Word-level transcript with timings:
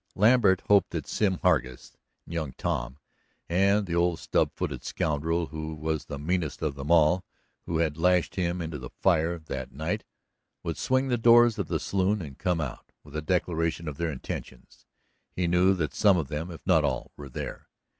Lambert 0.15 0.61
hoped 0.61 0.89
that 0.93 1.05
Sim 1.05 1.37
Hargus 1.43 1.95
and 2.25 2.33
young 2.33 2.53
Tom, 2.53 2.97
and 3.47 3.85
the 3.85 3.93
old 3.93 4.17
stub 4.17 4.51
footed 4.55 4.83
scoundrel 4.83 5.45
who 5.49 5.75
was 5.75 6.05
the 6.05 6.17
meanest 6.17 6.63
of 6.63 6.73
them 6.73 6.89
all 6.89 7.23
who 7.67 7.77
had 7.77 7.99
lashed 7.99 8.33
him 8.33 8.63
into 8.63 8.79
the 8.79 8.89
fire 8.89 9.37
that 9.37 9.71
night, 9.71 10.03
would 10.63 10.79
swing 10.79 11.09
the 11.09 11.19
doors 11.19 11.59
of 11.59 11.67
the 11.67 11.79
saloon 11.79 12.19
and 12.19 12.39
come 12.39 12.59
out 12.59 12.91
with 13.03 13.15
a 13.15 13.21
declaration 13.21 13.87
of 13.87 13.97
their 13.97 14.09
intentions. 14.11 14.87
He 15.35 15.45
knew 15.45 15.75
that 15.75 15.93
some 15.93 16.17
of 16.17 16.29
them, 16.29 16.49
if 16.49 16.65
not 16.65 16.83
all, 16.83 17.11
were 17.15 17.29
there. 17.29 17.67